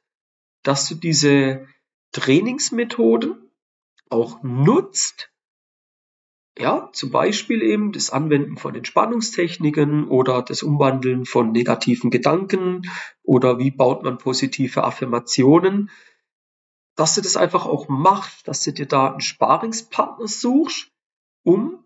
Dass 0.63 0.87
du 0.87 0.95
diese 0.95 1.67
Trainingsmethoden 2.13 3.51
auch 4.09 4.41
nutzt, 4.41 5.31
Ja, 6.59 6.89
zum 6.91 7.11
Beispiel 7.11 7.61
eben 7.61 7.91
das 7.91 8.09
Anwenden 8.09 8.57
von 8.57 8.73
Entspannungstechniken 8.73 10.07
oder 10.07 10.41
das 10.41 10.63
Umwandeln 10.63 11.25
von 11.25 11.51
negativen 11.51 12.09
Gedanken 12.09 12.89
oder 13.21 13.59
wie 13.59 13.69
baut 13.69 14.03
man 14.03 14.17
positive 14.17 14.83
Affirmationen, 14.83 15.91
dass 16.95 17.13
du 17.13 17.21
das 17.21 17.37
einfach 17.37 17.67
auch 17.67 17.89
machst, 17.89 18.47
dass 18.47 18.63
du 18.63 18.73
dir 18.73 18.87
da 18.87 19.11
einen 19.11 19.21
Sparingspartner 19.21 20.27
suchst, 20.27 20.91
um 21.43 21.83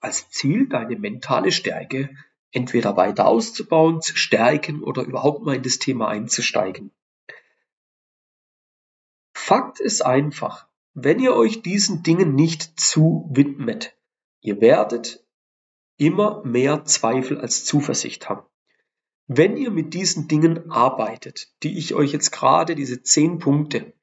als 0.00 0.28
Ziel 0.28 0.68
deine 0.68 0.98
mentale 0.98 1.50
Stärke 1.50 2.14
entweder 2.50 2.98
weiter 2.98 3.26
auszubauen, 3.26 4.02
zu 4.02 4.16
stärken 4.16 4.82
oder 4.82 5.02
überhaupt 5.02 5.44
mal 5.46 5.56
in 5.56 5.62
das 5.62 5.78
Thema 5.78 6.08
einzusteigen. 6.08 6.90
Fakt 9.34 9.80
ist 9.80 10.04
einfach, 10.04 10.68
wenn 10.94 11.20
ihr 11.20 11.34
euch 11.34 11.62
diesen 11.62 12.02
Dingen 12.02 12.34
nicht 12.34 12.78
zuwidmet, 12.78 13.96
ihr 14.40 14.60
werdet 14.60 15.24
immer 15.96 16.44
mehr 16.44 16.84
Zweifel 16.84 17.40
als 17.40 17.64
Zuversicht 17.64 18.28
haben. 18.28 18.42
Wenn 19.26 19.56
ihr 19.56 19.70
mit 19.70 19.94
diesen 19.94 20.28
Dingen 20.28 20.70
arbeitet, 20.70 21.52
die 21.62 21.78
ich 21.78 21.94
euch 21.94 22.12
jetzt 22.12 22.32
gerade, 22.32 22.74
diese 22.74 23.02
zehn 23.02 23.38
Punkte, 23.38 23.94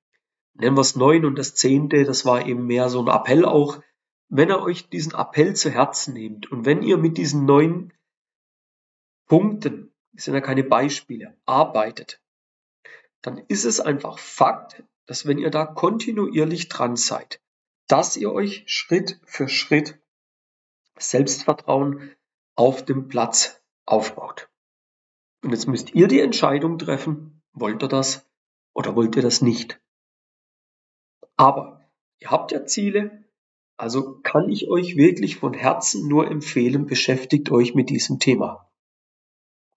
nennen 0.53 0.77
wir 0.77 0.81
es 0.81 0.96
neun 0.96 1.25
und 1.25 1.38
das 1.38 1.55
zehnte, 1.55 2.03
das 2.05 2.25
war 2.25 2.46
eben 2.46 2.65
mehr 2.65 2.89
so 2.89 3.01
ein 3.01 3.08
Appell 3.08 3.46
auch, 3.46 3.81
wenn 4.29 4.50
ihr 4.50 4.62
euch 4.62 4.89
diesen 4.89 5.13
Appell 5.13 5.55
zu 5.55 5.69
Herzen 5.69 6.13
nehmt 6.13 6.51
und 6.51 6.65
wenn 6.65 6.81
ihr 6.84 6.98
mit 6.98 7.17
diesen 7.17 7.46
neun 7.46 7.93
Punkten, 9.27 9.93
das 10.13 10.25
sind 10.25 10.34
ja 10.34 10.41
keine 10.41 10.63
Beispiele, 10.63 11.38
arbeitet, 11.46 12.22
dann 13.22 13.38
ist 13.48 13.65
es 13.65 13.79
einfach 13.79 14.17
Fakt, 14.17 14.84
dass 15.09 15.25
wenn 15.25 15.39
ihr 15.39 15.49
da 15.49 15.65
kontinuierlich 15.65 16.69
dran 16.69 16.95
seid, 16.95 17.41
dass 17.87 18.15
ihr 18.15 18.31
euch 18.31 18.63
Schritt 18.67 19.19
für 19.25 19.49
Schritt 19.49 19.99
Selbstvertrauen 20.99 22.11
auf 22.55 22.85
dem 22.85 23.07
Platz 23.07 23.59
aufbaut. 23.87 24.51
Und 25.43 25.49
jetzt 25.49 25.67
müsst 25.67 25.95
ihr 25.95 26.07
die 26.07 26.19
Entscheidung 26.19 26.77
treffen, 26.77 27.41
wollt 27.53 27.81
ihr 27.81 27.87
das 27.87 28.29
oder 28.75 28.95
wollt 28.95 29.15
ihr 29.15 29.23
das 29.23 29.41
nicht. 29.41 29.81
Aber 31.37 31.89
ihr 32.19 32.29
habt 32.29 32.51
ja 32.51 32.67
Ziele, 32.67 33.23
also 33.77 34.19
kann 34.21 34.47
ich 34.47 34.67
euch 34.69 34.95
wirklich 34.95 35.37
von 35.37 35.55
Herzen 35.55 36.07
nur 36.07 36.29
empfehlen, 36.29 36.85
beschäftigt 36.85 37.49
euch 37.49 37.73
mit 37.73 37.89
diesem 37.89 38.19
Thema. 38.19 38.69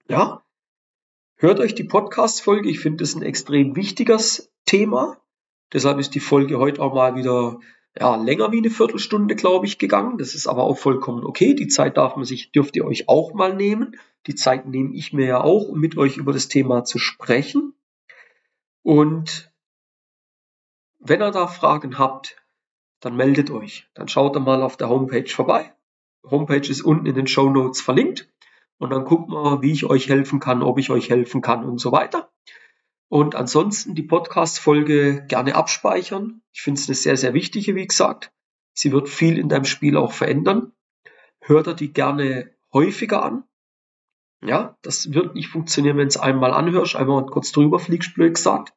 Ja, 0.09 0.45
hört 1.37 1.59
euch 1.59 1.75
die 1.75 1.85
Podcast-Folge, 1.85 2.69
ich 2.69 2.81
finde 2.81 3.03
es 3.03 3.15
ein 3.15 3.23
extrem 3.23 3.77
wichtiges 3.77 4.52
Thema. 4.65 5.19
Deshalb 5.73 5.99
ist 5.99 6.15
die 6.15 6.21
Folge 6.21 6.59
heute 6.59 6.83
auch 6.83 6.95
mal 6.95 7.15
wieder 7.15 7.59
ja, 7.99 8.17
länger 8.17 8.53
wie 8.53 8.59
eine 8.59 8.71
Viertelstunde, 8.71 9.37
glaube 9.37 9.67
ich, 9.67 9.79
gegangen. 9.79 10.19
Das 10.19 10.35
ist 10.35 10.47
aber 10.47 10.65
auch 10.65 10.79
vollkommen 10.79 11.25
okay. 11.25 11.55
Die 11.55 11.69
Zeit 11.69 11.97
darf 11.97 12.17
man 12.17 12.25
sich, 12.25 12.53
dürft 12.53 12.77
ihr 12.77 12.85
euch 12.87 13.09
auch 13.09 13.35
mal 13.35 13.55
nehmen. 13.55 13.97
Die 14.27 14.35
Zeit 14.35 14.67
nehme 14.67 14.95
ich 14.95 15.13
mir 15.13 15.27
ja 15.27 15.41
auch, 15.43 15.69
um 15.69 15.79
mit 15.79 15.99
euch 15.99 16.17
über 16.17 16.33
das 16.33 16.49
Thema 16.49 16.85
zu 16.85 16.99
sprechen. 16.99 17.75
Und 18.83 19.53
wenn 20.99 21.21
ihr 21.21 21.31
da 21.33 21.47
Fragen 21.47 21.99
habt, 21.99 22.37
dann 23.01 23.17
meldet 23.17 23.51
euch. 23.51 23.89
Dann 23.95 24.09
schaut 24.09 24.37
ihr 24.37 24.41
mal 24.41 24.63
auf 24.63 24.77
der 24.77 24.89
Homepage 24.89 25.29
vorbei. 25.29 25.75
Homepage 26.25 26.69
ist 26.69 26.83
unten 26.83 27.07
in 27.07 27.15
den 27.15 27.27
Show 27.27 27.51
Notes 27.51 27.81
verlinkt. 27.81 28.29
Und 28.79 28.91
dann 28.91 29.05
guckt 29.05 29.29
mal, 29.29 29.61
wie 29.63 29.73
ich 29.73 29.85
euch 29.85 30.09
helfen 30.09 30.41
kann, 30.41 30.63
ob 30.63 30.79
ich 30.79 30.91
euch 30.91 31.11
helfen 31.11 31.41
kann 31.41 31.65
und 31.65 31.79
so 31.79 31.93
weiter. 31.93 32.31
Und 33.13 33.35
ansonsten 33.35 33.95
die 33.95 34.05
Podcast-Folge 34.05 35.27
gerne 35.27 35.55
abspeichern. 35.55 36.41
Ich 36.55 36.63
finde 36.63 36.81
es 36.81 36.89
eine 36.89 36.95
sehr, 36.95 37.19
sehr 37.19 37.35
wichtige, 37.35 37.75
wie 37.75 37.87
gesagt. 37.87 38.33
Sie 38.73 38.91
wird 38.91 39.11
viel 39.11 39.37
in 39.37 39.51
deinem 39.51 39.67
Spiel 39.67 39.99
auch 39.99 40.13
verändern. 40.13 40.73
Hört 41.41 41.67
er 41.67 41.75
die 41.75 41.93
gerne 41.93 42.55
häufiger 42.73 43.23
an. 43.23 43.45
Ja, 44.43 44.79
das 44.81 45.13
wird 45.13 45.35
nicht 45.35 45.49
funktionieren, 45.49 45.99
wenn 45.99 46.09
es 46.09 46.17
einmal 46.17 46.55
anhörst, 46.55 46.97
einmal 46.97 47.27
kurz 47.27 47.53
drüber 47.53 47.79
fliegst, 47.79 48.15
blöd 48.15 48.33
gesagt. 48.33 48.73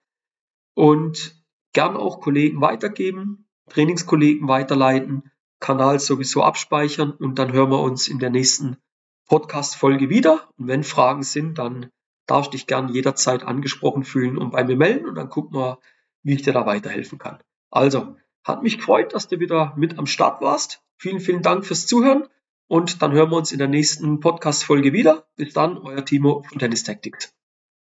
Und 0.73 1.41
gern 1.71 1.95
auch 1.95 2.19
Kollegen 2.19 2.59
weitergeben, 2.59 3.47
Trainingskollegen 3.69 4.49
weiterleiten, 4.49 5.31
Kanal 5.61 6.01
sowieso 6.01 6.43
abspeichern 6.43 7.11
und 7.11 7.39
dann 7.39 7.53
hören 7.53 7.71
wir 7.71 7.79
uns 7.79 8.09
in 8.09 8.19
der 8.19 8.31
nächsten 8.31 8.75
Podcast-Folge 9.29 10.09
wieder. 10.09 10.49
Und 10.57 10.67
wenn 10.67 10.83
Fragen 10.83 11.23
sind, 11.23 11.57
dann 11.57 11.89
darfst 12.27 12.53
dich 12.53 12.67
gern 12.67 12.89
jederzeit 12.89 13.43
angesprochen 13.43 14.03
fühlen 14.03 14.37
und 14.37 14.51
bei 14.51 14.63
mir 14.63 14.75
melden 14.75 15.07
und 15.07 15.15
dann 15.15 15.29
gucken 15.29 15.57
wir, 15.57 15.79
wie 16.23 16.33
ich 16.33 16.41
dir 16.41 16.53
da 16.53 16.65
weiterhelfen 16.65 17.17
kann. 17.17 17.39
Also, 17.69 18.15
hat 18.43 18.63
mich 18.63 18.77
gefreut, 18.77 19.13
dass 19.13 19.27
du 19.27 19.39
wieder 19.39 19.73
mit 19.75 19.97
am 19.97 20.05
Start 20.05 20.41
warst. 20.41 20.81
Vielen, 20.97 21.19
vielen 21.19 21.41
Dank 21.41 21.65
fürs 21.65 21.87
Zuhören 21.87 22.27
und 22.67 23.01
dann 23.01 23.11
hören 23.11 23.31
wir 23.31 23.37
uns 23.37 23.51
in 23.51 23.59
der 23.59 23.67
nächsten 23.67 24.19
Podcast-Folge 24.19 24.93
wieder. 24.93 25.27
Bis 25.35 25.53
dann, 25.53 25.77
euer 25.77 26.05
Timo 26.05 26.43
von 26.47 26.59
Tennis 26.59 26.83
Tactics. 26.83 27.34